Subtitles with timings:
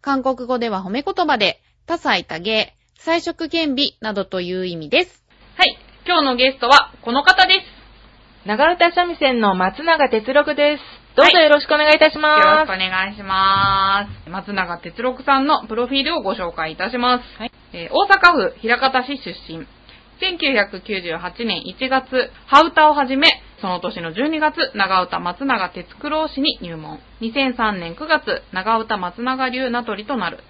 [0.00, 5.24] 韓国語では褒め言葉で、多彩多芸、彩色兼美などという意味です。
[5.56, 5.78] はい。
[6.06, 7.76] 今日のゲストはこの方です。
[8.46, 10.82] 長唄三味線の松永哲六です。
[11.16, 12.66] どうぞよろしくお願いいたしよろします。
[12.66, 14.30] くお願いします。
[14.30, 17.24] 松永哲六さんのプロフィールをご紹介いたします。
[17.38, 19.66] はいえー大阪府枚方市出身。
[20.20, 23.28] 1998年1月、ハウタをはじめ、
[23.60, 26.98] その年の12月、長唄松永哲九郎氏に入門。
[27.22, 30.40] 2003年9月、長唄松永流名取となる。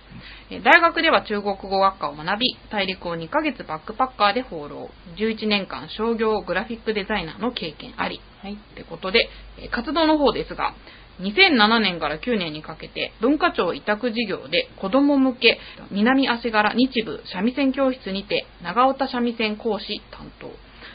[0.51, 4.91] えー大学では中国語学科を学び、大陸を2ヶ月バックパッカーで放浪。
[5.17, 8.21] 11年間商業グラフィックデザイナーの経験あり。
[8.43, 8.55] はい。
[8.55, 10.75] ってことで、えー活動の方ですが、
[11.21, 15.59] 2007年から9年にかけて文化庁委託事業で子供向け
[15.91, 20.51] 南足柄日部三味線教室にて長唄三味線講師担当、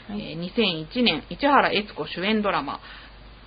[0.08, 0.52] はいえー
[0.92, 2.80] 2001年市原悦子主演ドラマ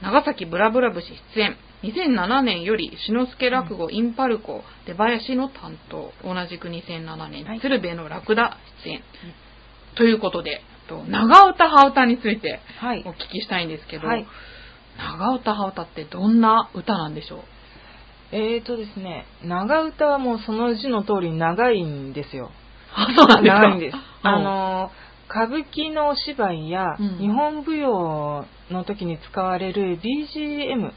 [0.02, 1.58] 長崎ブラブラ節出演。
[1.84, 6.12] 2007年より篠介落語インパルコ出囃子の担当。
[6.24, 7.60] 同じく2007年、はい。
[7.62, 9.02] 鶴瓶のラクダ出演、
[9.96, 13.04] ということでと長唄羽唄についてはい。
[13.06, 13.12] お。
[13.12, 14.26] 聞きしたいんですけど、はい。
[14.98, 18.36] 長唄羽唄ってどんな歌なんでしょう？
[18.36, 22.52] えーとですね、長唄はもうその字の通り長いんですよ。
[22.96, 23.60] あ、そうなんですか？
[23.62, 23.96] 長いんです。
[23.96, 23.98] う。
[23.98, 27.18] んあのー、歌舞伎のお芝居やうん。
[27.18, 30.92] 日本舞踊の時に使われる BGM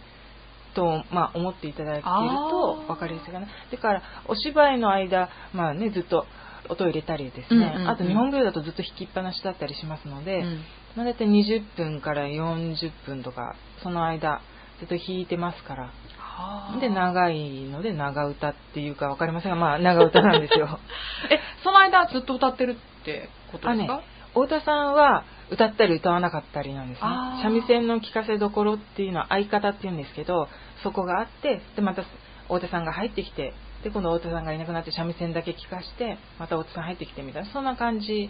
[0.74, 2.86] と、まあ、思っていただけるとあー。
[2.86, 3.46] 分かりやすいかな。
[3.46, 6.26] だから、お芝居の間、まあね、ずっと
[6.68, 7.88] 音を入れたりですね、うんうんうん。
[7.88, 10.60] あと日本舞踊だとずっと弾きっぱなしだったりしますので、うん。
[10.96, 14.40] まあ、大体20分から40分とか、その間、
[14.78, 15.92] ずっと弾いてますから。
[16.80, 20.78] で、長いので長唄っていうか分かりませんが、まあ、長唄なんですよ。
[21.30, 24.02] え、その間ずっと歌ってるってことですか、あね
[24.46, 27.08] 太田さんは歌ったり歌わなかったりなんですね。
[27.42, 30.48] 三味線の聴かせどころっていうのは相方っていうんですけど
[30.82, 32.04] そこがあってでまた
[32.44, 38.28] 太田さんが入ってきてで今度太田さんがいなくなって三味線だけ聴かしてまた太田さん入ってきてみたいなそんな感じ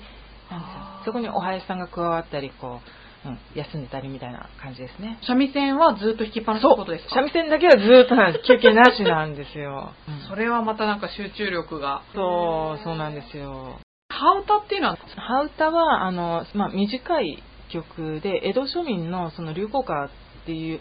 [0.50, 1.02] なんですよ。
[1.06, 2.80] そこにお囃子さんが加わったりこ
[3.26, 5.18] う、うん、休んでたりみたいな感じですね。
[5.26, 7.16] 三味線はずっと弾きっぱなしってことですか？
[7.16, 8.44] 三味線だけはずっとなんです。
[8.46, 10.28] 休憩なしなんですよ、うん。
[10.28, 12.02] それはまたなんか集中力が。
[12.14, 13.80] そうそうなんですよ
[14.18, 20.10] 羽唄っていうのは、羽歌はあの、まあ、短い曲で江戸庶民のその流行歌っ
[20.44, 20.80] ていう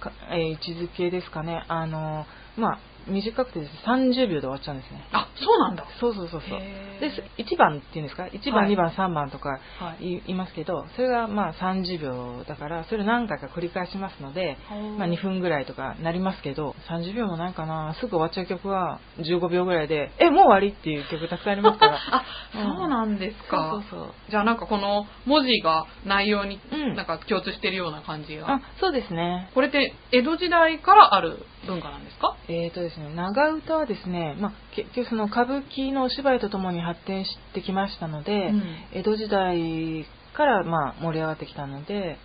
[0.00, 1.64] か、えー位置づけですかね。
[1.68, 2.26] あの、
[2.56, 5.04] まあ、短くてですね30秒で終わっちゃうんですね。
[5.12, 5.86] あ、そうなんだ。
[6.00, 6.60] そうそうそうそう。
[7.00, 8.72] で1番っていうんですか？1番、はい。
[8.72, 10.22] 2番3番とかはい。
[10.26, 14.56] 言いますけどそれがまあ30秒だからそれを何回か繰り返しますので、
[14.98, 17.94] まあ、2分ぐらいとかなりますけど30秒もないかな。
[18.00, 21.98] すぐ終わっちゃう曲は15秒ぐらいでえもう終わりっていう曲たくさんありますから。
[22.10, 23.82] あ、そうなんですか。
[23.90, 24.14] そうそう。
[24.30, 26.94] じゃあなんかこの文字が内容にうん。
[26.94, 28.54] なんか共通してるような感じが。
[28.54, 29.50] あそうですね。
[29.54, 32.36] これって江戸時代からある文化なんですか？
[32.48, 38.62] えーとですね、長唄はですね、まあ、結局その歌舞伎のお芝居とともに発展してきましたので、うん。
[38.92, 42.16] 江戸時代からまあ盛り上がってきたので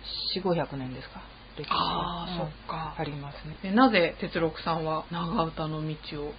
[0.42, 1.20] 4500年ですか？
[1.56, 2.94] 歴史ああ、うんそっか。
[2.98, 3.56] ありますね。
[3.64, 5.94] えなぜ哲六さんは長唄の道
[6.24, 6.32] を？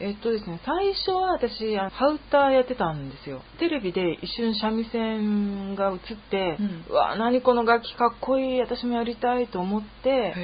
[0.00, 3.42] えっとですね最初は私羽歌やってたんですよ。
[3.58, 6.84] テレビで一瞬三味線が映って、うん。
[6.88, 10.34] うわ何この楽器かっこいい私もやりたいと思って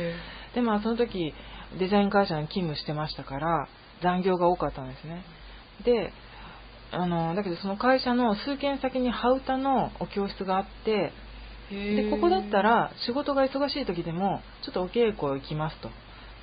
[0.55, 1.33] でまあその時
[1.79, 3.69] デザイン会社に勤務してましたから
[4.03, 5.25] 残業が多かったんですね。
[5.85, 6.13] で
[6.91, 11.13] あのだけどその会社の数軒先に羽歌のお教室があって
[11.71, 15.91] でここだったら仕事が忙しい時でもちょっとお稽古行きますと。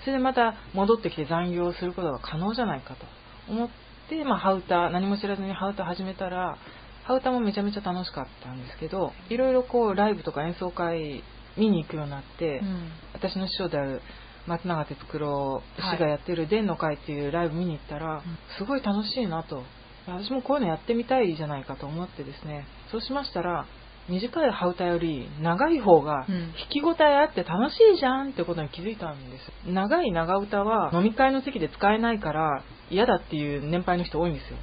[0.02, 3.06] それでまた戻ってきて残業することが可能じゃないかと。
[3.48, 3.70] 思っ
[4.10, 6.58] て、まあ、羽歌何も知らずに羽歌始めたら
[7.04, 11.24] 羽歌もめちゃめちゃ楽しかったんですけどいろいろこうライブとか演奏会
[11.58, 12.92] 見に行くようになって、うん。
[13.14, 14.02] 私の師匠である
[14.48, 18.22] 松永哲九郎氏がやってる「伝の会」っていうライブ見に行ったら、
[18.58, 19.64] すごい楽しいなと。
[20.08, 22.66] 私もこういうのやってみたいじゃないかと思ってですね。
[22.92, 23.66] そうしましたら
[24.08, 26.54] 短い羽歌より長い方がうん。
[26.54, 29.52] 弾き応えあって楽しいじゃんってことに気づいたんです。
[29.66, 34.58] 長い長唄は飲み会の席で使えないから嫌だっていう年配の人多いんですよ。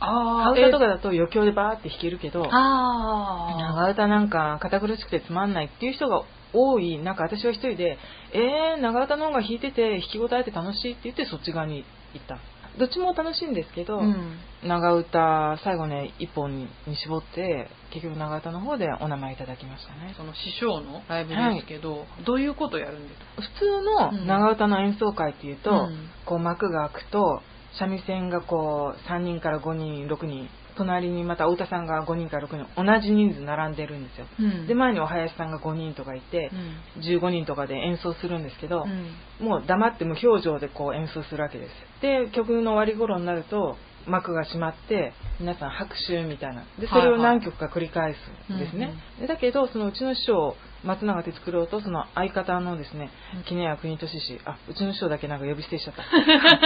[0.00, 7.98] あ羽歌とかだと余興でバーって弾けるけどあ長唄なんか堅苦しくてつまんないっていう人が多い中私は一人で
[8.32, 11.84] えー、長唄の方が弾いてて弾き応えて楽しいって言ってそっち側に
[12.14, 12.38] 行った。
[12.76, 14.36] どっちも楽しいんですけど、うん。
[14.64, 20.12] 長唄最後ね一本に絞って結局長唄の方でお名前いただきましたね。
[20.16, 23.42] その師匠のライブですけど、どういうことをやるんですか？
[23.42, 26.08] 普通の長唄の演奏会っていうと、うん。
[26.24, 27.42] こう幕が開くと
[27.78, 34.66] 三味線がこう3人から5人6人隣にまたお歌さんが5人から6人同じ人数並んでるんですよ、うん。
[34.66, 36.50] で前にお囃子さんが5人とかいて
[36.96, 37.02] う、ん。
[37.02, 39.46] 15人とかで演奏するんですけど、うん。
[39.46, 43.76] もう黙って無表情でこう演奏するわけですで曲の終わり頃になると
[44.06, 46.64] 幕が閉まって皆さん拍手みたいな。
[46.78, 48.14] でそれを何曲か繰り返
[48.48, 50.54] すんですね、でだけどそのうちの師匠
[50.84, 53.42] 松永哲九郎とその相方のですねうん。
[53.44, 56.02] 杵屋国俊氏あうちの師匠だけなんか呼び捨てしちゃった。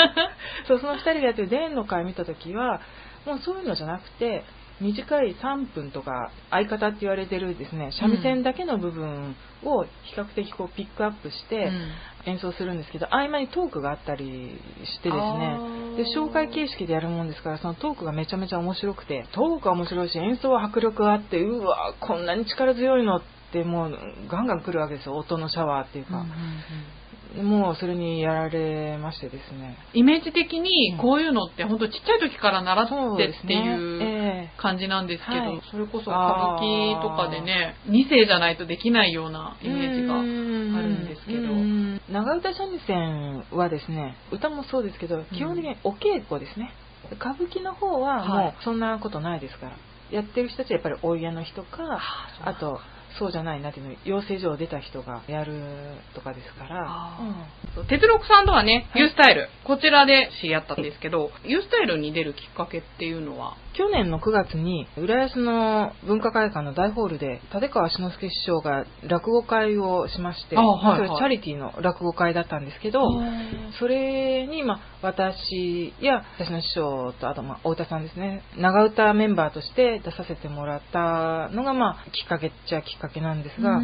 [0.66, 2.80] そうその2人がやってる伝の会見た時は
[3.26, 4.44] もうそういうのじゃなくて
[4.80, 9.34] 短い3分とか相方って言われてるですね三味線だけの部分
[9.64, 11.90] を比較的こうピックアップして、うん。
[12.26, 14.24] 演奏するんですけど合間にトークがあったり
[14.84, 15.58] してですね。
[15.96, 23.22] で紹介形式でやるもんですからそのトークがめちゃめちゃ面白くてトークは面白いし演奏は迫力があってうわこんなに力強いのっ
[23.52, 23.98] てもう
[24.28, 25.16] ガンガン来るわけですよ。
[25.16, 26.24] 音のシャワーっていうか、
[27.36, 29.76] もうそれにやられましてですね。
[29.92, 40.28] イメージ的にこういうのって本当ちっちゃい時から習ってってねいうえ感じなんですけど、はいそれこそ歌舞伎とかでね2世じゃないとできないようなえイメージがあある
[40.88, 41.38] んですけど。
[41.38, 42.00] うん。
[42.10, 46.72] 長唄三味線はですね歌もそうですけど基本的にお稽古ですね。
[47.12, 48.44] 歌舞伎の方ははい。
[48.46, 49.72] もうそんなことないですから、
[50.10, 52.00] やってる人たちはやっぱりお家の人か。
[52.44, 52.80] あと
[53.18, 55.54] そうじゃないなっていうの養成所を出た人がやる
[56.14, 56.84] とかですから。
[56.86, 57.34] あうん。
[57.74, 59.02] そう鉄六さんとはね、はい。
[59.02, 73.00] U スタイル、こちらで知り合ったんですけど、U スタイルに出るきっかけっていうのは、去年の9月に浦安の文化会館の大ホールで立川志の輔師匠が落語会をしまして、あはいはいそれチャリティーの落語会だったんですけど、
[73.78, 83.78] それに、まあ、私や私の師匠とあと、まあ、太田さんですね長唄メンバーとして出させてもらったのが、まあ、きっかけっちゃきっかけなんですが、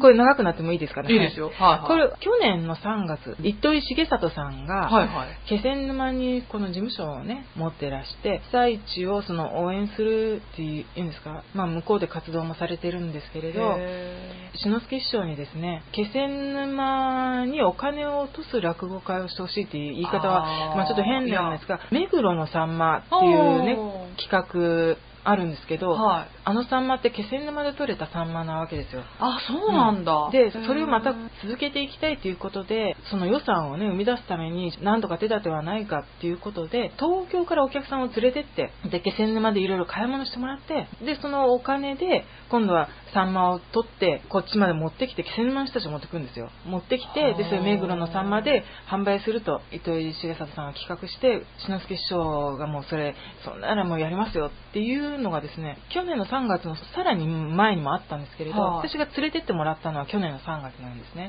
[0.00, 1.12] これ長くなってもいいですかね？
[1.12, 1.50] いいですよ。
[1.50, 1.86] はいはい。
[1.86, 5.28] これ去年の3月糸井重里さんが、はいはい。
[5.48, 23.76] 気仙沼にこの事務所をね持ってらして被災地をその応援するっていうんですか、まあ、向こうで活動もされてるんですけれどへ志の輔師匠にですね気仙沼にお金を落とす落語会をしてほしいっていう言い方はまあ、ちょっと変なんですが目黒のさんまっていうね
[24.16, 24.96] 企画
[25.28, 26.28] あるんですけど、はい。
[26.44, 29.02] あのサンマって気仙沼で取れたサンマなわけですよ。
[29.18, 30.30] あ、そうなんだ。
[30.30, 46.50] でそれをまた続けていきたいということでその予算をね生み出すために何とか手立てはないかっていうことで東京からお客さんを連れてってで気仙沼でいろいろ買い物してもらってでそのお金で今度はサンマを取ってこっちまで持ってきて気仙沼の人たちが持ってくるんですよ。
[46.66, 53.14] 持ってきてでそれ目黒のサンマで販売すると糸井重里さんが企画して志の輔師匠がもうそれ
[53.44, 61.28] そんならもうやりますよっていうのがですね去年の3月のさらに前にもあったんですけれど、はい私が連れてってもらったのは去年の3月なんですね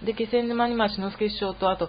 [0.00, 0.06] う、ん。
[0.06, 1.88] で気仙沼にまあ志の輔師匠とあと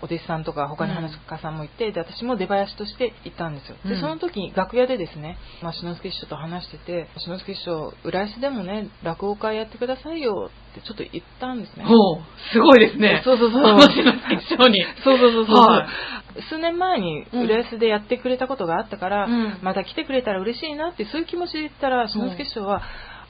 [0.00, 3.76] お弟子さんとか他に話す家さんもいて、で私も出囃子として行ったんですよ。
[3.84, 4.00] で、うん。
[4.00, 11.84] その時に楽屋でですね、まあ、志の輔師匠と話してて志の輔師匠浦安でもね落語会やってくださいよってちょっと言ったんですね。
[11.84, 12.22] ほう、
[12.52, 13.22] すごいですね。
[13.24, 13.62] そうそうそう。
[13.62, 14.84] 私の決勝に。
[15.04, 15.86] そうそうそうそう、は
[16.36, 16.42] い。
[16.48, 19.58] 数年前に浦安でやってくれたことがあったから、うん。
[19.62, 22.82] また来てくれたら嬉しいなってそういう気持ちで言ったら志の輔師匠は、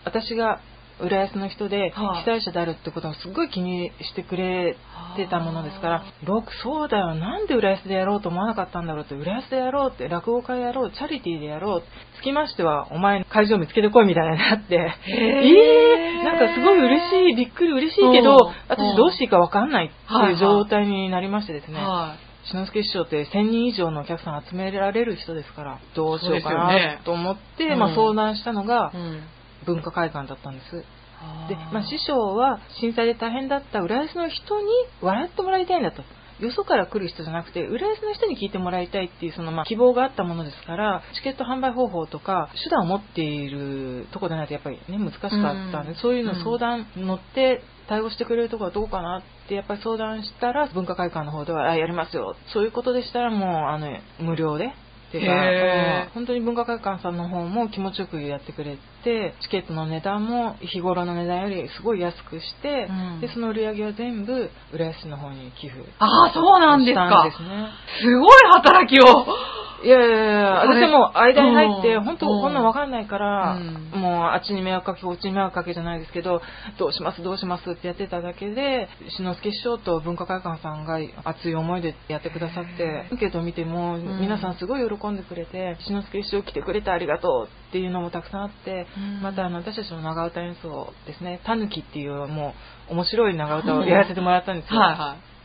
[0.05, 0.61] 私が
[1.01, 2.25] 浦安の人ではい。
[2.25, 4.77] 被災者であるってことをすごい気にしてくれ
[5.17, 7.15] てたものですから「ロックそうだよ。
[7.15, 11.83] なんで浦安でやろうと思わなかったんだろう」って「浦安でやろう」って「落語会やろう」「チャリティーでやろう」
[12.19, 14.93] つきましてはお前会場見つけてこいみたいになって。
[15.07, 18.51] えー、なんかすごい嬉しいびっくり嬉しいけどう。
[18.51, 18.55] ん。
[18.69, 27.79] 私どうしていいか分かんないってはいはいいう状態になりましてですね、は志の輔師匠って1000人以上のお客さん集められる人ですからどうしようかなと思って、うん。
[27.79, 28.97] まあ、相談したのがい。
[28.97, 29.23] うん。
[29.69, 30.85] 文化会館だったんです。
[31.49, 34.67] で、まあ、師匠は震災で大変だった浦安の人に
[35.03, 36.03] 笑ってもらいたいんだと。
[36.39, 45.31] よそから来る人じゃなくて浦安の人に聞いてもらいたいっていうそのまあ希望があったものですからチケット販売方法とか手段を持っているとこでないとやっぱりね難しかっ
[45.73, 45.97] たんで、うん。
[45.97, 52.37] そういうの相談乗って対応してくれるところはどうかなってやっぱり相談したら文化会館の方ではあやりますよ。
[52.53, 53.89] そういうことでしたらもうあの
[54.21, 54.73] 無料で
[55.09, 63.21] っていうか、本当に文化会館さんの方も気持ちよくやってくれてチケットの値段も日頃の値段よりすごい安くして、うん。
[63.21, 67.07] でその売り上げは全部浦安市の方に寄付あー、そうなんですか。
[67.07, 67.69] したんですね。
[68.03, 69.27] すごい働きを
[69.83, 74.01] いやいやいや、私はもう間に入って、うん本当こんなんわかんないから、うん。
[74.01, 76.43] もうあっちに迷惑かけ、こっちに迷惑かけじゃないですけど、
[76.79, 84.21] どうしますどうしますってやってただけで、志の輔師匠と文化会館さんが熱い思いでやってくださって、アンケートを見ても、ん。
[84.21, 89.23] 皆さんすごい喜んでくれて、志の輔師匠来てくれてありがとうっていうのもたくさんあって、うん。
[89.23, 92.55] またあの私たちの長唄演奏ですね、たぬきっていうも
[92.91, 94.81] う面白い長唄をやらせてもらったんですよ。
[94.81, 95.38] はいはい。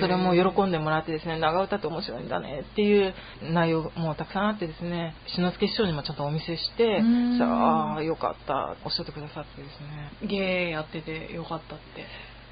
[0.00, 3.14] それも喜んでもらってですね、長唄って面白いんだねっていう
[3.52, 10.28] 内容もたくさんあってですね、志の輔師匠にもちゃんとお見せして、うんそしたら、ああ、よかった、おっしゃってくださってですね。
[10.28, 12.06] ゲーやっててよかったって。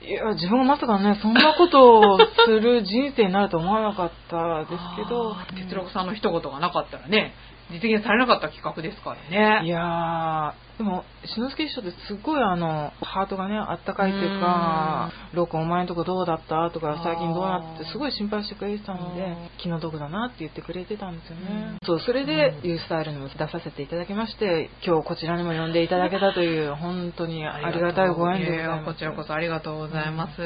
[0.06, 5.34] いや、自分はまさかね、そんなことをする人生になると思わなかったですけど
[5.68, 7.34] 哲六さんの一言がなかったらね、
[7.70, 9.66] 実現されなかった企画ですからね。
[9.66, 16.70] いやー、でも、志の輔師匠ってすごいあの、ハートがね、あったかいっていうか、ロー君お前のとこどうだった？
[16.70, 21.78] とか、最近どうなって、すごい心配してくれてたので気の毒だなって言ってくれてたんですよねうん。
[21.82, 28.78] そう、それでう、ユースタイルにも出させていただきまして、今日こちらにも呼んでいただけたという、本当にありがたいご縁でございます。
[28.78, 30.38] やこちらこそありがとうございます。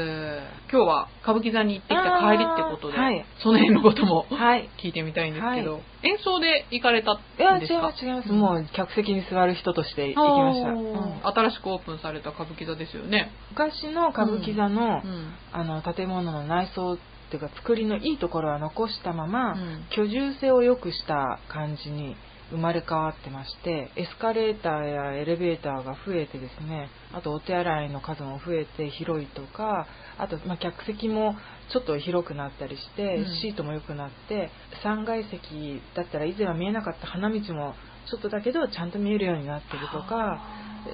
[0.73, 4.71] 今日は歌舞伎座に行ってきた帰りってことで、はいその辺のこともはい。
[4.83, 8.29] 聞いてみたいんですけど、はい演奏で行かれたんいや、違ですかいます、違います。
[8.33, 10.71] もう、客席に座る人として行きました。
[10.71, 11.35] うん。
[11.35, 13.33] 新しくオープンされた歌舞伎座ですよね。
[13.51, 15.35] 昔の歌舞伎座の、うん。
[15.53, 16.99] あの建物の内装っ
[17.31, 19.87] ていうか作りのいいところは残したまま、うん。
[19.91, 22.17] 居住性を良くした感じに
[22.53, 29.87] 生まれ変わってましてエスカレーターやエレベーターが増えてですねあとお手洗いの数も増えて広いとか
[30.19, 31.35] あと、まあ、客席も
[31.73, 33.25] ちょっと広くなったりして、うん。
[33.41, 34.51] シートも良くなって
[34.85, 37.75] 3階席だったら以前は見えなかった花道も
[38.11, 40.41] ちょっとだけどちゃんと見えるようになってるとか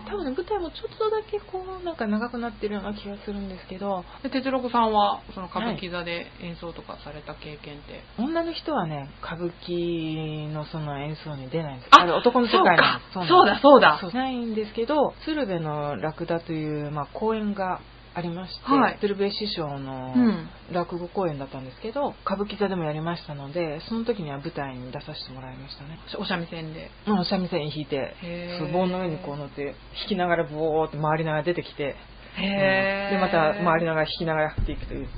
[0.06, 13.98] 多分ね舞台もちょっとだけこうなんか長くなってるような気がするんですけどで哲六さんはその歌舞伎座で演奏とかされた経験って、女の人はね歌舞伎のその演奏に出ないんですあ男の世界なんですそうすそうだ。
[14.00, 17.80] そうだないんですけど鶴瓶のラクダという、まあ、公演が
[18.14, 18.98] ありまして、はい。
[19.00, 20.48] 鶴瓶師匠のうん。
[20.72, 25.98] 落語公演だったんですけど、歌舞伎座でもやりましたのでその時には舞台に出させてもらいましたね。
[26.18, 26.90] お三味線で。
[27.06, 28.14] もう三味線に弾いて
[28.72, 29.74] 棒の上にこう乗って弾
[30.08, 31.96] きながらボーって回りながら出てきて
[32.36, 35.08] へでまた回りながら弾きながら弾っていくという。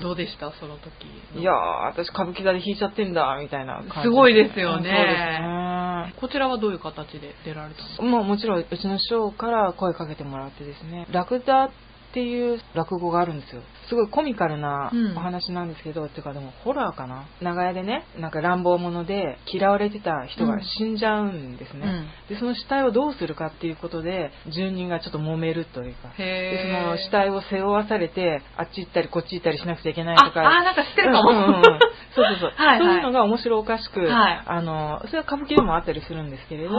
[0.00, 0.52] どうでした？
[0.52, 0.92] その時
[1.36, 1.54] いやー
[1.88, 4.08] 私歌舞伎座で弾いちゃってんだみたいな感じ。
[4.08, 4.84] すごいですよね。
[4.84, 6.14] そうですね。
[6.20, 11.06] こちらはどういう形で出られたんですかもうもちろんうちの師匠から声かけてもらってですね。
[11.10, 11.70] ラクダ
[12.10, 13.62] っていう落語があるんですよ。
[13.88, 15.16] すごいコミカルなうん。
[15.16, 17.26] お話なんですけど、っていうかでもホラーかな？
[17.40, 22.34] 長屋でねなんか乱暴者で嫌われてた人が死んじゃうんですね、うん。
[22.34, 26.08] でその死体をどうするかっていうことで住人がちょっと揉めるというか。
[26.16, 30.40] でその死体を背負わされてあっち行ったりこっち行ったりしなくちゃいけないとか。
[30.40, 31.62] ああなんか知ってるかも、うんうんうん。
[32.14, 32.78] そうそうそう、はいはい。
[32.78, 34.42] そういうのが面白おかしく、はい。
[34.46, 36.70] あのそれは歌舞伎でもあったりするんですけれど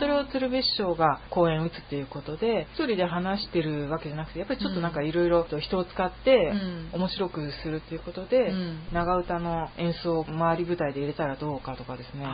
[0.00, 6.80] それを鶴瓶師匠が公演を打つっていうことで一人で話してるわけじゃなくてやっぱりちょっとなんかいろいろと人を使ってうん。
[6.92, 8.78] 面白くするっていうことで、うん。
[8.92, 12.24] 長唄の演奏を周り舞台で入れたらどうかとかですね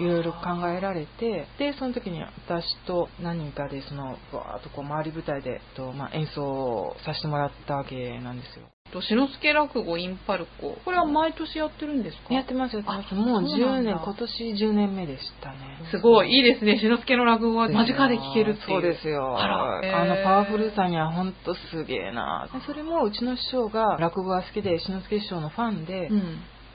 [0.00, 8.66] いろいろ考えられてでその時に私と何人かでそのわーっとこう周り舞台でと、まあ、演奏させてもらったわけなんですよ。
[8.92, 10.76] と志の輔落語インパルコ。
[10.84, 12.34] これは毎年やってるんですか？
[12.34, 13.92] やってますやってますあもう10そうなんだ。
[13.92, 15.56] 年今年10年目でしたね。
[15.90, 16.30] すごい。
[16.30, 17.68] いいですね志の輔の落語は。
[17.68, 18.66] 間近で聞けるっていう。
[18.68, 19.38] そうですよ。
[19.38, 20.02] あら。
[20.02, 22.48] あのパワフルさには本当すげえな。
[22.66, 26.20] それもうちの師匠が落語が好きで志の輔師匠のファンで,、うん。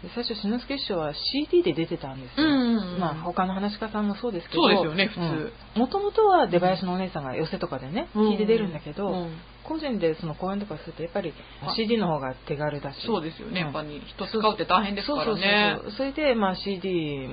[0.01, 2.47] で最初志の輔師匠は CD で出てたんですよ、
[2.99, 5.15] まあ他の話し家さんもそうですけどそうですよね普
[5.75, 5.79] 通。
[5.79, 8.31] もともとは出囃子のお姉さんが寄せとかでね、うん。
[8.31, 13.05] 聞いて出るんだけど、うん個人でその公演とかするとやっぱりあ CD の方が手軽だし。
[13.05, 13.65] そうですよね、うん。
[13.65, 15.79] やっぱり人使うって大変ですからね。
[15.97, 17.29] それで、まあ、CD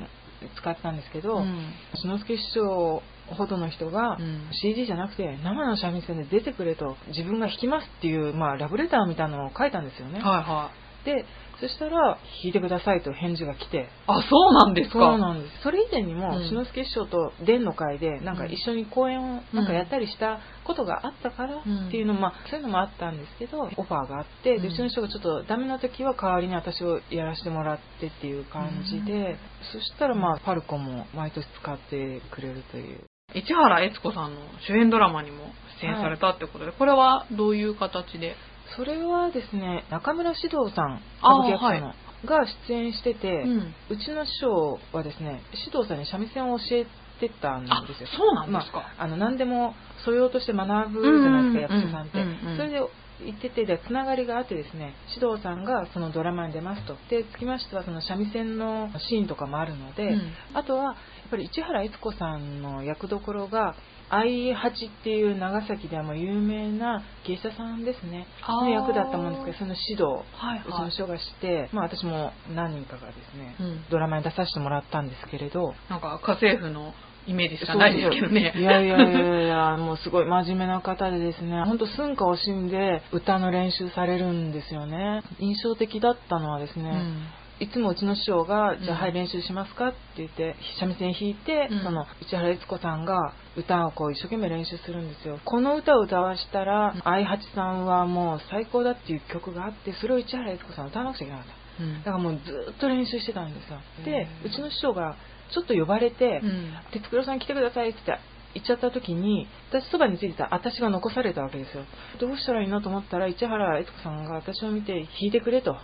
[0.57, 1.73] 使ったんですけど、うん。
[1.95, 4.49] 志の輔師匠ほどの人が、うん。
[4.53, 10.71] CD じゃなくて生の三味線で出てくれと自分が弾きますっていう、まあ、ラブレターみたいなのを書いたんですよね、はいは
[11.13, 11.25] いで
[11.61, 13.89] そしたら弾いてくださいと返事が来て。
[14.09, 14.99] あそうなんですか？
[14.99, 15.63] そうなんです。
[15.63, 16.49] それ以前にもうん。
[16.49, 21.89] 志の輔師匠と伝の会でなんか一緒に公演をなんかやったりしたことがあったからうん。
[21.89, 29.37] っていうのも、まあ、そういうのもあったんですけどオファーがあってでうちの人がちょっとダメな時は代わりに私をやらせてもらってっていう感じで、
[29.73, 33.05] そしたらまあパルコも毎年使ってくれるという。
[33.33, 35.47] 市原悦子さんの主演ドラマにも
[35.81, 38.35] 出演されたってことで、これはどういう形で？
[38.77, 43.75] それはですね中村獅童さん歌舞伎役者の、はが出演してて、うん。
[43.91, 46.87] うちの師匠はですね獅童さんに三味線を教え
[47.21, 48.09] てたんあですよ。
[48.17, 52.81] そうなんですか、まあ、あの何でも素養として学ぶじゃないですか、役者さんって、うんうんそれで
[53.25, 56.97] 言っててでつながりがあってですね指導さんがそのドラマに出ますと。
[57.09, 60.95] でつきましてはその三味線のシーンとかもあるので、うん、あとはやっ
[61.31, 63.77] ぱり市原悦子さんの役どころが
[64.11, 68.27] I8 っていう長崎ではもう有名な芸者さんですね。
[68.47, 75.75] の役だったもんですけどその指導、はいはい、うちの人がして、まあ、私も何人かがですね、うん、ドラマに出させてもらったんですけれど。
[75.89, 76.93] なんか家政婦の
[77.27, 78.53] イメージしかないですけどね。
[78.57, 85.23] いやいやいやいや、 もうすごい真面目な方でですね、ほんと寸暇を惜しんで歌の練習されるんですよね。
[85.39, 87.27] 印象的だったのはですね、うん
[87.61, 95.39] いつもうちの師匠が「じゃあはい練習しますか?」って言って三味線弾いて、うん、その市原悦子さんが歌をこう一生懸命練習するんですよ。
[95.45, 101.47] この歌を歌わしたら愛八さんはもう最高だっていう曲があってそれを市原悦子さん歌わなくちゃいけなかっ
[101.79, 103.79] た、うん、だからもうずっと練習してたんですよ。
[104.05, 105.17] でうちの師匠が
[105.51, 106.43] ちょっと呼ばれて
[106.91, 111.85] 「哲九郎さん来てください」って言って行っちゃった時に私そばについてた私が残されたわけですよ。
[112.19, 115.77] どうしたらいいのと思ったら市原悦子さんが私を見て弾いてくれと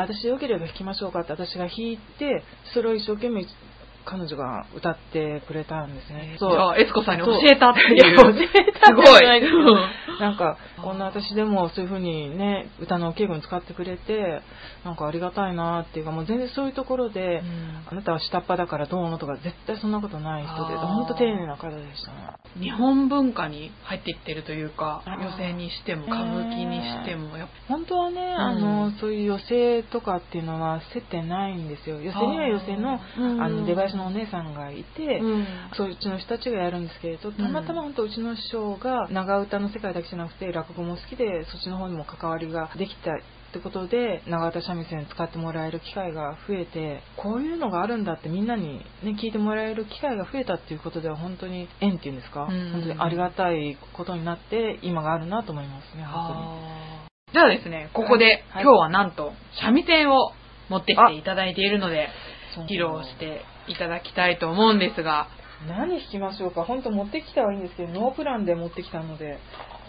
[0.00, 2.42] 私よければ弾きましょうかって私が弾いて
[2.74, 3.46] それを一生懸命
[4.04, 6.36] 彼女が歌ってくれたんですね。
[6.38, 6.56] そう。
[6.56, 7.96] あ、エスコさんに教えたっていう。
[7.96, 9.22] い教えたすごい。
[10.20, 14.42] なんか、こんな私でもそういう風にね、歌の稽古に使ってくれて、
[14.84, 22.16] なんかありがたいなっていうか、もう全然そういうところで、うん、あなたは下っ端だからどうのとか、絶対そんなことない人で、本当丁寧な方でしたね。
[22.60, 29.38] 日本文化に入っていってるというか、寄席にしても、歌舞伎にしても、やっぱ本当はね、うん、あの、そういう寄
[29.82, 32.00] 席とかっていうのは接点ないんですよ。
[32.00, 35.46] 寄席には寄席の、あの、出囃子のお姉さんがいて、うん、
[35.76, 43.14] そういううちの人たちがやるんですけれどたまたま本当うちの師匠が長唄の世界だけじゃなくて落語も好きでそっちの方にも関わりができたっ
[43.52, 57.12] てことで長唄三味線使ってもらえる機会が増えてこういうのがあるんだってみんなに、ね、聞いてもらえる機会が増えたっていうことでは本当に縁っていうんですか、うん、本当にありがたいことになって今があるなと思いますね本当に。
[57.32, 60.32] じゃあですねここで、はい、今日はなんと三味線を
[60.68, 62.08] 持ってきていただいているので
[62.68, 65.28] 披露していただきたいと思うんですが。
[65.68, 66.64] 何弾きましょうか？
[66.64, 69.38] 本当持ってきたはいいんですけど、ノープランで持ってきたので。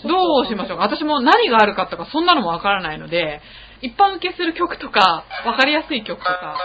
[0.03, 3.41] どうしましょうか私も何があるかとかそんなのもわからないので、
[3.81, 6.57] 一般受けする曲とか、わかりやすい曲とか、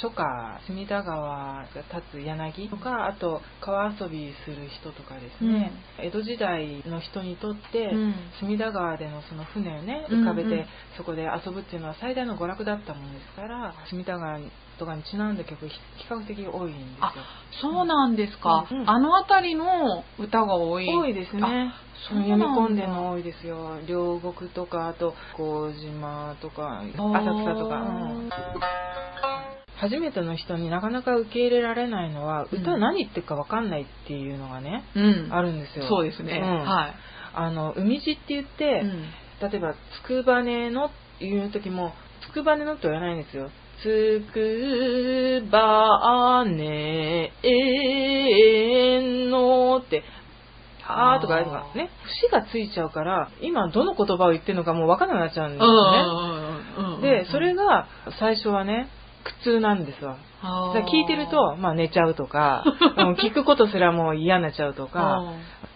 [0.00, 10.66] 初夏隅田川が立つ柳とかあと川遊びする人とかですね、うん、江戸時代の人にとって、うん、隅田川でのその船をね浮かべて、うんうん、
[10.96, 14.38] そこで遊ぶっていうのは最大の娯楽だったものですから隅田川
[14.82, 15.72] とかにちなんだ曲比
[16.10, 16.98] 較的多いんですよ。
[17.00, 17.14] あ
[17.60, 20.88] そうなんですか、うん、あの辺りの歌が多い。
[20.88, 21.72] 多いですね。
[22.08, 23.80] 読み込んでの多いですよ。
[23.86, 28.30] 両国とかあと麹島とか浅草とか、うん
[29.76, 35.88] 初めての人になかなか受け入れられないのは、歌何言ってるか分かんないっていうのがね、うん、あるんですよ。
[35.88, 36.38] そうですね。
[36.40, 36.94] うん、はい。
[37.34, 38.82] あの、海地って言って、
[39.42, 41.94] うん、例えば、つくばねのっていう時も、
[42.30, 43.50] つくばねのって言わないんですよ。
[43.82, 47.32] つくばね
[49.30, 50.04] のって、
[50.86, 51.90] あーとかとかね、
[52.22, 57.24] 節がついちゃうから、今どの言葉を言ってるのかもう分からなくなっちゃうんですよね。
[57.24, 58.88] で、それが最初はね、
[59.24, 60.16] 苦痛なんですわ。
[60.74, 62.64] だ聞いてると、まあ寝ちゃうとか、
[63.22, 65.22] 聞くことすらもう嫌になっちゃうとか、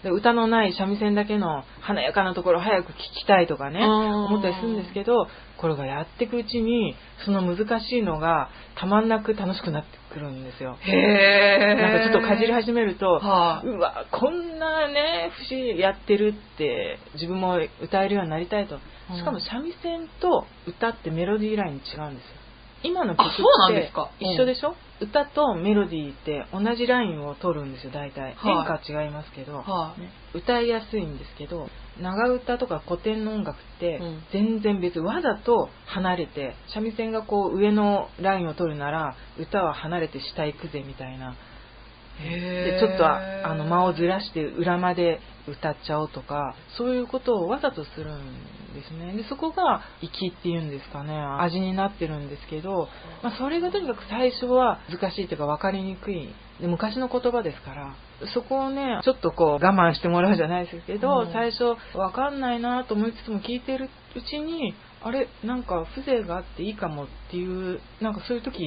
[0.03, 10.77] で歌のない三味線だけの華やかなところ早く聞きたいとかね、思ったりするんですけど、これがやっていくうちに、その難しいのがたまんなく楽しくなってくるんですよ。
[10.81, 18.79] へなんかちょっとかじり始めると、はあ、うわ、こんなね、節やってるって、自分も歌えるようになりたいと。
[19.14, 22.37] しかも三味線と歌ってメロディーライン違うんですよ。
[22.83, 23.33] 今の曲っ
[23.69, 23.90] て
[24.21, 31.69] 一緒でしょ、うん、歌とメロディーって同じラインを取るんですよ大体、変化違いますけど、はね、歌いやすいんですけど
[32.01, 34.01] 長唄とか古典の音楽って
[34.33, 41.37] 全然別わざと離れて三味線がこう上のラインを取るなら歌は離れて下行くぜみたいな
[42.23, 49.15] でちょっとあの間をずらして裏まで歌っちゃおうとかそういうことをわざとするんですね。
[49.15, 51.15] でそこが粋っていうんですかね。
[51.41, 52.89] 味になってるんですけど、
[53.23, 56.35] まあ、それがとにかく最初は難しいというか分かりにくい。
[56.61, 57.95] で昔の言葉ですから
[58.33, 64.75] そこをねちょっとこう我慢してもらうじゃないですけど、うん、最初分かんないなと思いつつも聞いてるうちに
[65.07, 68.59] あれなんか風情があっていいかもっていうなんかそういう時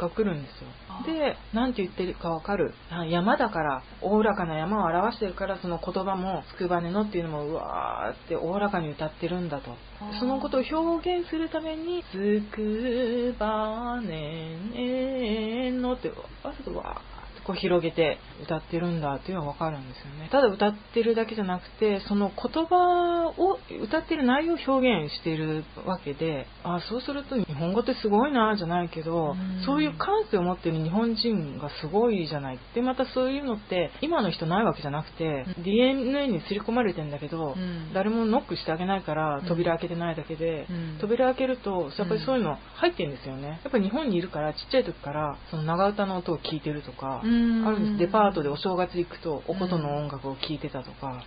[0.00, 0.68] が来るんですよ。
[1.06, 2.74] で何て言ってるか分かる？
[3.08, 9.76] 山だからおおらかな山を表してるからその言葉も「つくばねの」っていうのもうわーっておおらかに歌ってるんだと。
[10.18, 17.09] そのことを表現するために「つくばねの」ってわざとわー
[17.50, 20.28] こう広げて歌ってるんだっていうのは分かるんですよね。
[20.30, 29.34] ただ歌ってるだけじゃなくてその言葉を歌ってる内容を表現しているわけであそうすると日本語ってすごいなじゃないけど
[29.66, 43.60] そういう感性を持ってる日本人がすごいじゃないでまたそういうのって今の人ないわけじゃなくて、うん、DNA に刷り込まれてんだけど、うん、誰もノックしてあげないから扉開けてないだけで、うん、扉開けるとやっぱりそういうの入ってるんですよね。
[43.64, 47.22] やっぱり日本にいるからちっちゃい時からその長唄の音を聞いてるとか、
[47.66, 48.08] あるんです。
[48.08, 51.22] デパートでお正月行くとお琴の音楽を聴いてたとか、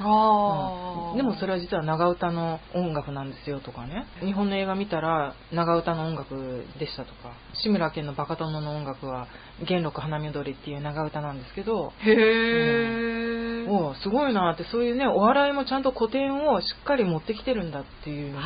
[1.11, 4.05] うん、でもそれは実は長唄の音楽なんですよとかね。
[4.21, 7.33] 日本の映画見たら長唄の音楽でしたとか。
[7.53, 9.27] 志村けんの「バカ殿」の音楽は
[9.67, 11.93] 「元禄花見踊り」っていう長唄なんですけど。
[11.99, 18.39] へえ、うん、おすごいなってそういうねお笑いもちゃんと古典をしっかり持ってきてるんだっていうね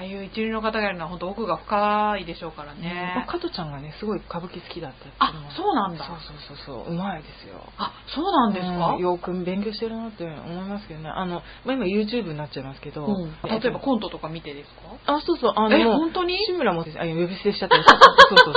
[0.00, 3.12] ああいう一流の方がやるのは本当奥が深いでしょうからね。
[3.16, 6.06] まあ、加トちゃんがね、すごい歌舞伎好きだったってあ、そうなんだ。
[6.06, 7.60] そうそうそうそう、うまいですよ。
[7.76, 11.10] あ、そうなんですか、うん、よく勉強してるなって思いますけどね。
[11.10, 14.70] あの、まあ、今 YouTube になっちゃいますけど、うん、例えばコントとか見てです
[15.04, 15.16] か？
[15.16, 16.38] あ、そうそう、あの、え、本当に？
[16.46, 17.76] 志村も、あ、呼び捨てしちゃった。
[17.76, 18.54] そうそう。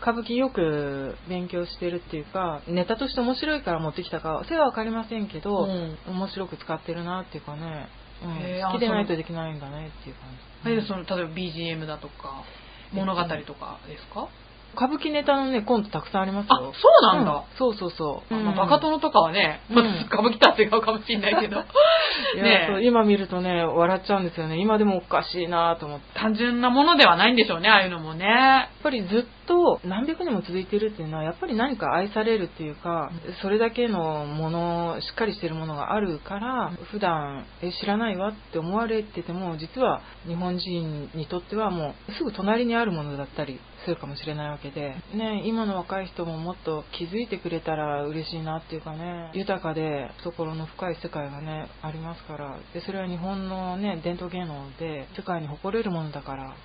[0.00, 7.88] 歌舞伎よく勉強してるっていうか、ネタとして面白いから持ってきたか、それはわかりませんけど、うん、面白く使ってるなっていうかね。
[8.22, 10.30] うん、好きでないとできないんだねっていう感
[10.64, 10.70] じ。
[10.70, 12.44] うん、その例えば BGM だとか
[12.92, 14.28] 物語とかですか、
[14.76, 16.54] 歌舞伎ネタのね、コントたくさんありますよ。
[16.54, 17.32] あ、そうなんだ。
[17.50, 18.34] うん、そうそうそう。
[18.34, 19.76] まあ、バカ殿とかはね、うん、
[20.06, 21.64] 歌舞伎とは違うかもしれないけど。
[22.36, 24.58] ね今見るとね、笑っちゃうんですよね。
[24.58, 26.18] 今でもおかしいなと思って。
[26.18, 28.26] 単純なものではないんでしょうね、ああいうのもね。
[28.26, 33.10] やっぱりずっと何百年も続いてるっていうのは、やっぱり何か愛されるっていうか、
[33.42, 56.56] それだけのもの、しっかりしてるものがあるから、普段、え、知らないわって思われてても、実は日本人にとってはもう、すぐ隣にあるものだったりするかもしれないわけで、ね、今の若い人ももっと気づいてくれたら嬉しいなっていうかね、豊かで懐の深い世界がね、ありますから、でそれは日本のね、伝統芸能で世界に誇れるものだから、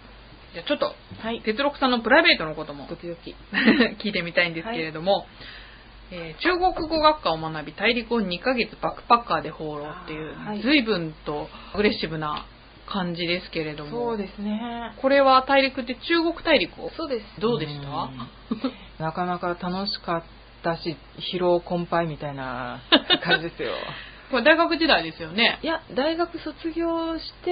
[0.53, 3.17] じゃあちょっと、はい、哲六さんのプライベートのことも時々
[4.03, 5.25] 聞いてみたいんですけれども、はい、
[6.11, 12.45] えー、中国語学科を学び大陸を2ヶ月バックパッカーで放浪っていう、はい、随分とアグレッシブな
[12.91, 13.91] 感じですけれども。
[13.91, 14.93] そうですね。
[14.97, 17.39] これは大陸って中国大陸そうです。
[17.39, 17.79] どうでし
[18.99, 19.03] た？
[19.03, 20.23] なかなか楽しかっ
[20.61, 20.97] たし、
[21.33, 22.81] 疲労困憊みたいな
[23.23, 23.71] 感じですよ。
[24.31, 25.59] これ大学時代ですよね。
[25.61, 27.51] いや、大学卒業して、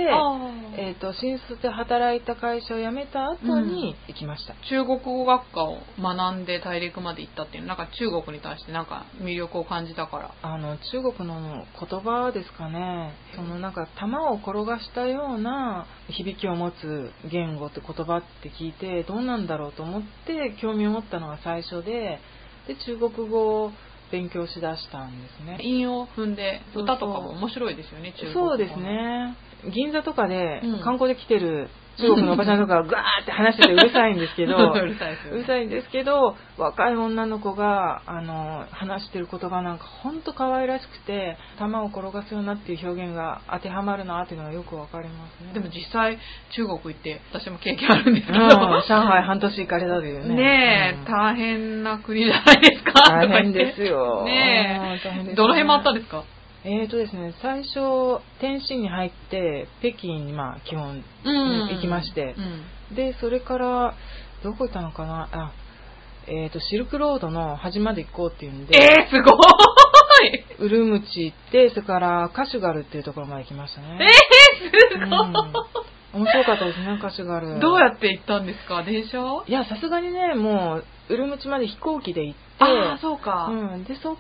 [0.78, 10.34] えっ、ー、と、新卒で働いた会社を辞めた後に行きました、うん、中国語学科を学んで大陸まで行ったっていう、なんか中国に対してなんか魅力を感じたから。
[10.42, 13.14] あの、中国の言葉ですかね。
[13.36, 22.20] そのなんか、玉を転がしたような響きを持つ言語って言葉って聞いて、どうなんだろうと思って興味を持ったのが最初で、
[22.68, 23.72] で、中国語
[24.12, 25.60] 勉強しだしたんですね。
[25.62, 29.36] 韻を踏んで歌とかも面白いですよね中国そうですね。
[29.74, 45.54] 銀座とかで観光で来てる中国のおばちゃんとかがガーって話しててうるさいんですけど、 うるさいですよねうるさいんですけど、若い女の子が、あの、話してる言葉なんか本当可愛らしくて、玉を転がすようなっていう表現が当てはまるなっていうのがよくわかりますね。
[45.54, 46.18] でも実際、
[46.52, 50.36] 中国行って、私も経験あるんですけど、うん、上海半年行かれたというね。
[50.40, 52.94] ねえ、うん大変な国じゃないですか。
[53.10, 54.24] 大変ですよ。
[54.26, 56.24] ねうん大変ですえ、ねどの辺回ったんですか？
[56.66, 62.36] えーとですね、最初、天津に入って、北京にまあ基本、うん行きまして
[62.90, 62.96] うん。
[62.96, 63.94] で、それから、
[64.44, 65.30] どこ行ったのかな？
[65.32, 65.52] あ、
[66.28, 69.32] えーと、シルクロードの端まで行こうっていうんで、えー、すご
[70.28, 70.66] い！
[70.66, 74.00] ウルムチ行って、それからカシュガルっていうところまで行きましたね。
[74.02, 76.22] えー、すごい、うん。
[76.22, 77.60] 面白かったですね、カシュガル。
[77.60, 78.84] どうやって行ったんですか？
[78.84, 79.18] 電車
[79.48, 83.48] いや、さすがにね、もう、ウルムチまで飛行機で行って、ああ、そうか。
[83.50, 84.18] うん、で、そへー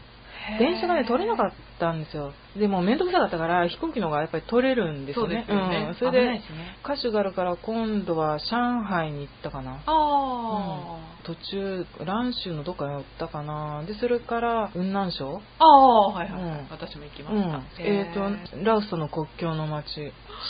[0.57, 2.33] 電車がね、取れなかったんですよ。
[2.57, 5.41] でも、面倒くさかったから、飛行機の方がやっぱり取れるんですそうよね。
[5.41, 5.87] ですよね。
[5.89, 9.81] うん、それで、すねカシュガルから今度は上海に行ったかな。
[9.85, 13.83] あ途中、蘭州のどっかに寄ったかな。
[13.85, 17.83] で、それから、雲南省あ、ああ、はいはい、うん私も行きまうんした。。
[17.83, 19.85] えっ、と、ラオスとの国境の町、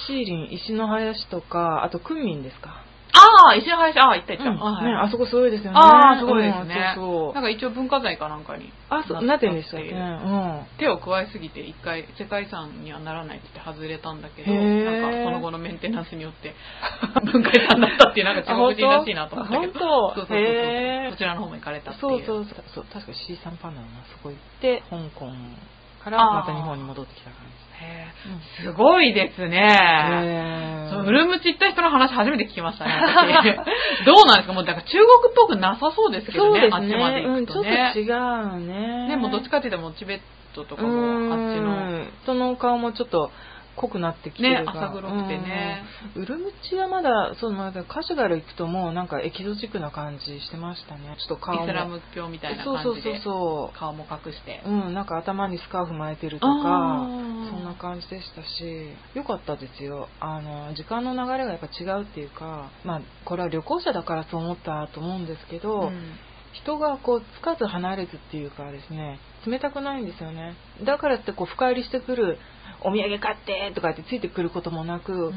[0.08, 2.86] シーリン、石の林とか、あと、クンミンですか。
[3.20, 4.52] ああ、石の林、ああ、行った行った。
[4.52, 5.80] はいね、あそこすごいですよね。
[5.80, 6.96] ああ、すごいですね。
[6.98, 8.72] うんそうそうなんか一応文化財かなんかに。
[8.90, 10.66] あ、そう、なってんでしたっううん。
[10.78, 16.54] 手を加えすぎて一回世界遺産にはならないって言って外れたんだけど、へーなんかその後のメンテナンスによって
[17.32, 19.80] 文化遺産になったっていうなんか中国人らしいなと思ったけど。
[19.80, 20.16] あ本当？
[20.16, 22.02] そうそうそうへーそちらの方も行かれたってい。
[22.02, 25.32] そううそうそうそう確か C 3パンダのなそこ行って香港
[26.04, 27.34] からまた日本に戻ってきた感
[27.82, 28.08] へ
[28.64, 28.72] じー。
[28.72, 30.88] すごいですね。
[30.92, 33.56] そうウルムチ行った人の話初めて聞きましたね、私。
[34.06, 34.54] どうなんですか？
[34.54, 37.40] もうだから中国っぽくなさそうですけどね、そうですあっちまで行くとね。
[37.40, 39.08] うん、ちょっと違うね。
[39.10, 40.20] ね、もうどっちかっていうともうチベッ
[40.56, 41.72] トとかうもあっちの。
[41.72, 42.14] ん。
[42.26, 43.32] その顔もちょっと
[43.80, 44.82] 濃くなってきてるから。
[44.82, 45.84] ね浅黒くてね。
[46.16, 46.24] うん。
[46.24, 51.16] ウルムチはまだそうまだカシュガル行くともうなんかエキゾチックな感じしてましたね。
[51.18, 51.64] ちょっと顔も。
[51.64, 54.62] イスラム教みたいなそうそうそう感じでそ顔も隠して。
[54.66, 57.50] ううんなんか頭にスカーフ巻いてるとあかー。
[57.50, 58.94] そんな感じでしたし。
[59.14, 60.10] 良かったですよ。
[60.20, 66.20] あの時間の流れがやっぱ違うっていうかまあこれは旅行者だからそう思ったと思うんですけど、うん。
[66.52, 70.56] 人がこうつかず離れずっていうかですね冷たくないんですよね。
[70.84, 72.40] だからってこう深入りしてくる
[72.82, 75.34] お土産買ってとかってついてくることもなく、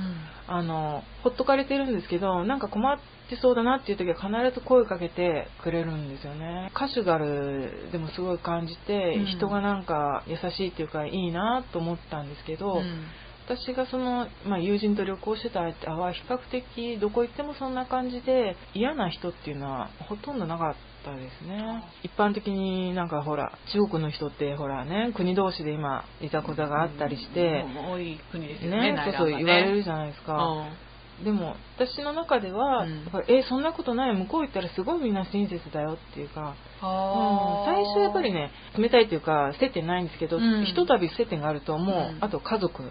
[0.47, 6.71] あのほっとかれてるんですけどなんか困ってそうだなっていう時は必ず声かけてくれるんですよね。
[6.75, 9.27] カシュガルでもすごい感じて、うん。
[9.27, 13.05] 人がなんか優しいっていうかいいなと思ったんですけど、うん
[13.57, 21.85] 私がその、まあ、友人と旅行してた間は比較的どこ行ってもそんな感じで嫌な人っていうのはほとんどなかったですね。
[22.03, 30.67] 一般的になんかほら中国の人ってほらね国同士で今いざこざがあったりして、うん多い国ですよねねそうそう言われるじゃないですゃか、
[31.25, 33.05] でも私の中では、うん。
[33.29, 40.65] えそんなことない向こう行ったらすごいみんな親切だよっていうか、うん最初やっぱりね冷たいっていうか接点ないんですけど、うん。
[40.65, 42.25] ひとたび接点があるともう、うん。
[42.25, 42.83] あと家族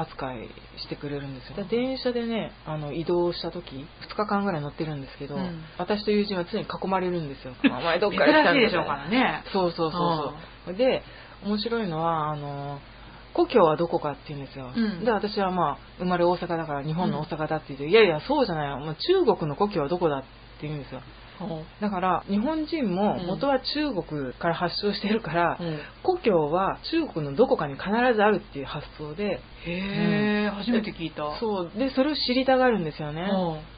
[0.00, 1.66] 扱いしてくれるんですよ。
[1.68, 5.62] 電車でねあの移動した時2日間ぐらい乗ってるんですけど、うん。
[5.78, 7.54] 私と友人は常に囲まれるんですよ。
[7.64, 8.24] お前どっか。
[8.26, 9.42] ら来たんでしょうからね。
[9.52, 10.34] そうそうそう
[10.66, 10.74] そう。
[10.74, 11.02] で
[11.44, 12.80] 面白いのはあの
[13.32, 15.04] 故郷はどこかって言うんですよ、うん。
[15.04, 18.78] で私はまあ生まれ大阪だから日本の大阪だって言うと、いやいやそうじゃないよ。
[18.78, 20.26] もう中国の故郷はどこだって
[20.62, 20.98] 言うんですよ。
[20.98, 21.19] うん
[21.80, 23.26] だから日本人もうん。
[23.26, 25.78] 元は中国から発祥してるから、うん。
[26.02, 31.38] 故郷は中国のどこかに必ずあるっていう発想でへえ、初めて聞いた。
[31.38, 31.70] そう。
[31.78, 33.28] でそれを知りたがるんですよね、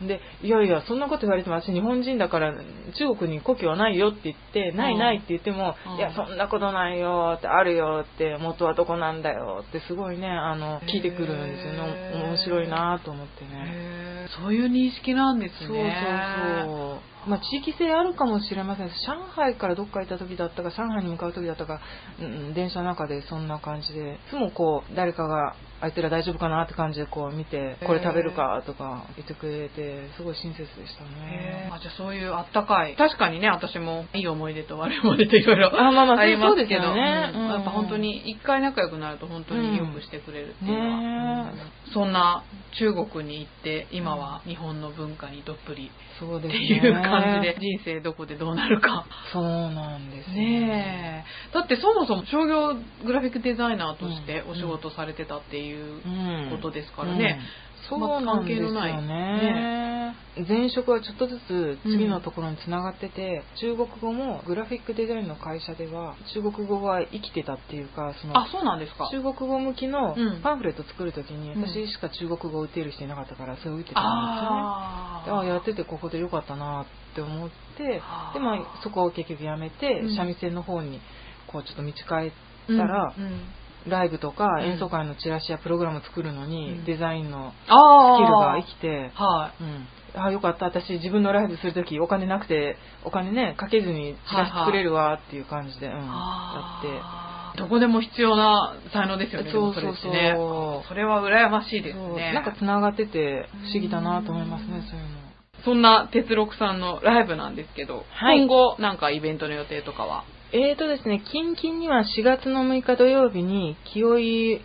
[0.03, 2.53] でいやいやそんなこと言われても私日本人だから
[2.99, 5.97] 中国に故郷はないよって言ってないないって言っても、うん。
[5.97, 12.13] いやそんなことないよってあるよって元はどこなんだよってすごいねあの聞いてくるんですよね。
[12.25, 14.29] 面白いなと思ってね。
[14.41, 16.65] そういう認識なんですそうそうね。
[16.67, 18.89] そうまあ、地域性あるかもしれません。
[18.89, 18.93] 上
[19.37, 21.81] 海からどっか行った時だったか上海に向かう時だったか、
[22.21, 31.69] うん、電車の中でそんな感じでいつもこう誰かがあいつら大丈夫かなって感じでこう見てこれ食べるかとか言ってくれてすごい親切でしたね。
[31.75, 32.95] あじゃあそういうあったかい。
[32.95, 37.33] 確かにね、私もいい思い出と悪い思い出といろいろあまあまあありますけど、そうですよね。
[37.35, 37.41] うん。
[37.43, 37.51] うん。
[37.51, 41.53] やっぱ本当に一回仲良くなると本当によくしてくれるっていうのは、ね
[41.87, 41.93] うん。
[41.93, 42.45] そんな
[42.79, 45.87] 中国に行って今は日本の文化にどっぷり。
[45.87, 46.55] ってそうですね。
[46.55, 49.05] いう感じで人生どこでどうなるか。
[49.33, 50.37] そうなんですよ。
[50.37, 51.55] ねえ。
[51.55, 57.39] だってそもそも商業グラフィックデザイナーとしてお仕事されてたっていううんことですからね。
[57.41, 57.63] うん。
[57.89, 60.15] そうなんですよね。
[60.49, 69.11] 前職はちょっとずつ次のところにつながってて、中国語もグラフィックデザインの会社では中国語は生きてたっていうかそのあ、そうなんですか。
[69.11, 70.41] 中国語向きのうん。
[70.43, 71.63] パンフレット作るときにうん。
[71.63, 74.63] 私しか中国語を打てる人いなかったからそれを打ってたんですよね。
[75.29, 78.01] ああやっててここでよかったなって思ってで、
[78.41, 81.01] まあ、そこを結局やめて、うん、三味線の方に
[81.47, 82.33] こうちょっと道変え
[82.67, 83.41] たら、うんうん
[83.89, 90.67] ライブとか演奏会のチラシやプログラムを作るのに、デザインのスキルが生きて、はい、うん、あよかった。
[90.67, 96.03] 私自分のライブする時お金なくてお金ねかけずにチラシ作れるわっていう感じで、うん、や
[96.81, 97.33] って。
[97.59, 99.51] どこでも必要な才能ですよね。
[99.53, 100.13] そうそうそう。
[100.13, 100.35] ね。
[100.89, 102.33] それは羨ましいですね。
[102.33, 105.23] なんかつながってて不思議だなと思いますねそういうの。
[105.65, 110.25] そんな哲六さんのライブなんですけど、はい、今後なんかイベントの予定とかは？
[110.53, 114.61] えーとですね、近々には4月の6日土曜日に清井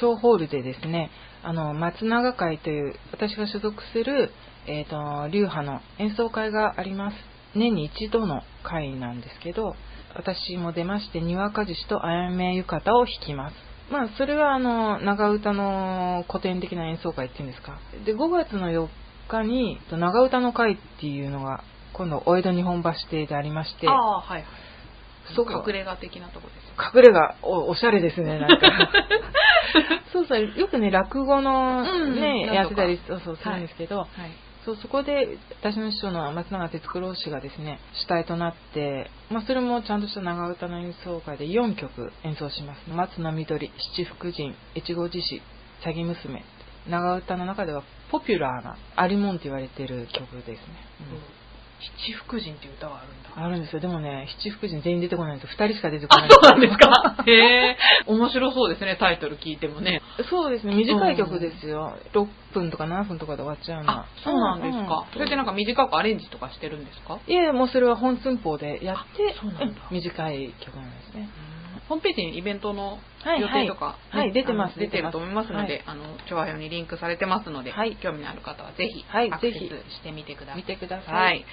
[0.00, 1.10] 小ホールでですね、
[1.42, 4.30] あの、松永会という私が所属する
[4.66, 7.16] えーと、流派の演奏会があります。
[7.54, 9.74] 年に一度の会なんですけど
[10.14, 13.56] 私も出ましてにわか獅子とあやめ浴衣を弾きます。
[13.90, 17.78] まあそれはあの長唄の古典的な演奏会っていうんですか。
[18.04, 18.88] で5月の4
[19.28, 24.44] 日に長唄の会っていうのが今度お江戸日本橋邸でありましてああはい。
[25.34, 25.46] そう。
[25.66, 28.90] 隠れ家的なとこです隠れ家おおしゃれですねなんか。
[30.12, 31.82] そうそうよくね落語の
[32.14, 34.30] ね、うん、やってたりそうそうするんですけど、はいはい。
[34.64, 42.90] そうそこで私の師匠の松永哲九郎氏がですね主体となって、まあ、それもちゃんとした長唄の演奏会で4曲演奏します。
[42.90, 45.42] 松の緑七福神越後獅子
[45.84, 46.44] 詐欺娘。
[46.88, 50.56] 長唄の中ではポピュラーなありもんと言われている曲ですね、
[51.00, 51.39] うん
[51.80, 53.30] 七福神っていう歌はあるんだ。
[53.36, 53.80] あるんですよ。
[53.80, 55.56] でもね、七福神全員出てこないんですよ。
[55.58, 56.30] 二人しか出てこない。
[56.30, 57.24] そうなんですか？
[57.26, 57.76] へえ。
[58.06, 60.02] 面白そうですね、タイトル聞いてもね。
[60.28, 61.96] そうですね、短い曲ですよ。
[62.12, 65.06] 6分とか7分とかで終わっちゃうのあ、そうなんですか。
[65.12, 67.18] それでなんか短くアレンジとかしてるんですか？
[67.26, 69.34] いやもうそれは本寸法でやって、
[69.90, 71.28] 短い曲なんですね。
[71.90, 73.00] ホームページにイベントの
[73.40, 74.78] 予定とか、はい、はい、出てます。
[74.78, 80.56] 出てると思いますので、はい、あの、調和表にリンクされてますので、はい、興味のある方はぜひ、アクセスしてみてください。
[80.58, 81.14] 見てください。
[81.14, 81.44] はい。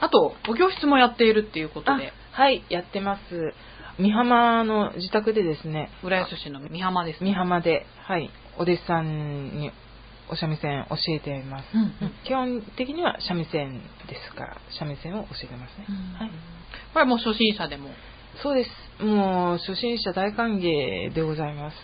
[0.00, 2.12] あと、お教室もやっているっていうことで。
[2.32, 3.54] はい、やってます。
[3.98, 5.90] 美浜の自宅でですね。
[6.02, 7.30] 浦安市の美浜ですね。
[7.30, 9.72] 美浜で、はい、お弟子さんに
[10.28, 11.64] お三味線教えています。
[11.74, 15.86] うんうん、基本的には三味線ですから、三味線を教えてますね。
[16.18, 16.28] はい。
[16.28, 16.34] こ
[16.96, 17.88] れはもう初心者でも
[18.42, 18.70] そうです。
[19.02, 21.76] もう初心者大歓迎でございます。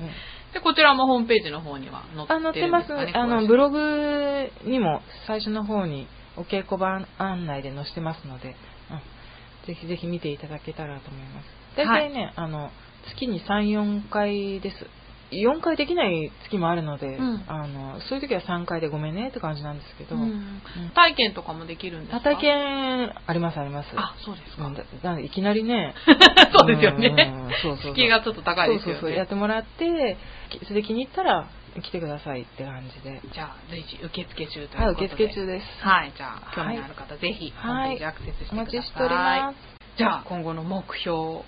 [0.00, 0.06] うん、
[0.52, 3.16] で、こちらもホームページの方には載ってるんですか、ね、載ってます。
[3.16, 8.56] あの、ブログにも最初の方にお稽古場案内で載せてますので、
[8.90, 11.46] うん、ぜひぜひ見ていただけたらと思います。
[11.76, 12.70] 大体ね、はい、あの、
[13.08, 14.86] 月に3、4回です。
[15.32, 20.60] 4回できない月もあるので、うん、あのそういう時は3回でごめんねって感じなんですけど、うん、
[20.94, 22.20] 体験とかもできるんですか？
[22.20, 23.88] 体験ありますあります。
[23.94, 25.94] あそうですか,、うん、いきなりね
[26.56, 29.00] そうですよね、そうそう敷居がちょっと高いですよね。
[29.00, 30.16] そうそうやってもらって
[30.64, 31.46] それで気に入ったら
[31.82, 33.20] 来てくださいって感じで。
[33.32, 34.84] じゃあ随時受付中ということで。
[34.84, 35.66] はい受付中です。
[35.84, 39.80] はいじゃあ興味のある方、はい、ぜひホームページアクセスしてください、お待ちしております。
[39.96, 41.44] じゃあ今後の目標と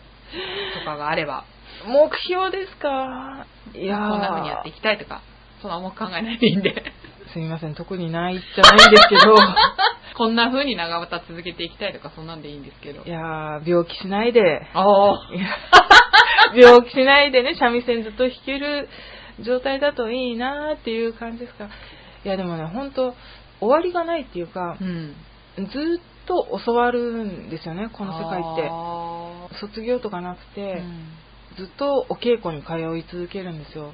[0.85, 1.45] かがあれば
[1.87, 3.47] 目標ですか？
[3.75, 5.23] いやこんな風にやっていきたいとか、
[5.61, 6.75] そんな重く考えないでいいんで。
[7.33, 9.35] すみません、特にないじゃないんですけど。
[10.17, 13.03] こんな風に長唄続けていきたいとか、そんなんでいいんですけど。
[13.05, 14.67] いや病気しないで。
[16.55, 18.89] 病気しないでね、三味線ずっと弾ける
[19.41, 21.69] 状態だといいなっていう感じですか。
[22.25, 23.15] いや、でもね、本当
[23.61, 25.15] 終わりがないっていうか、うん、
[25.57, 28.71] ずっと教わるんですよね、この世界って。
[29.61, 31.07] 卒業とかなくて、うん
[31.57, 33.93] ずっとお稽古に通い続けるんですよ。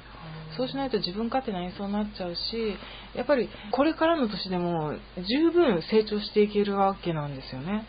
[0.57, 2.75] そうしないと自分勝手な演奏になっちゃうし、
[3.15, 7.85] やっぱりこれからの年でも十分成長していけるわけなんですよね。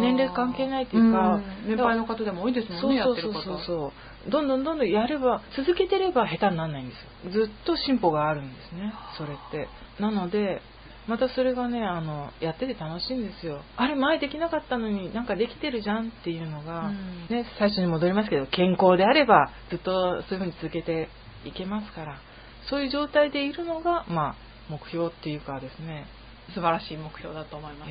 [0.00, 3.92] 年齢関係ないっていうか、年配の方でも多いですもんね、そうそうそうそ
[4.28, 7.44] うどんどんどんどんやれば、続けてれば下手にならないんですよ。
[7.46, 9.68] ずっと進歩があるんですね、それって。
[10.00, 10.62] なので、
[11.06, 13.60] またそれがねあのやってて楽しいんですよ。
[13.76, 21.08] あれ前できなかったのになんかできてるじゃんっていうのが、うん、ね、最初に戻りますけど健康であればずっとそういうふうに続けて
[21.44, 22.18] いけますから
[22.70, 24.36] そういう状態でいるのが、まあ、
[24.70, 26.06] 目標っていうかですね
[26.52, 27.90] 素晴らしい目標だと思います。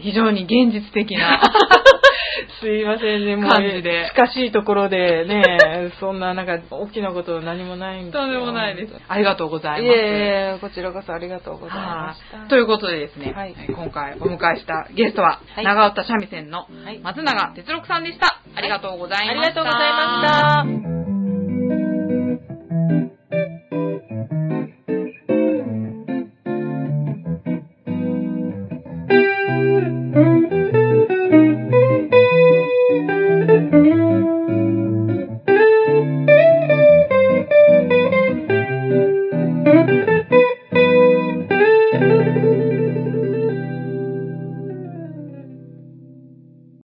[0.00, 1.40] 非常に現実的な
[2.60, 4.10] すいませんね、もう、感じで。
[4.14, 8.94] 近しいところでね、そんななんか大きなこと何もないんですとんでもないです。
[9.08, 9.82] ありがとうございます。
[9.84, 12.48] いえこちらこそありがとうございました。
[12.48, 16.66] ということでですね、はい、今回お迎えしたゲストは、はい、長岡三味線の
[17.02, 18.40] 松永哲六さんでした。
[18.54, 19.30] ありがとうございました。
[19.30, 21.17] ありがとうございました。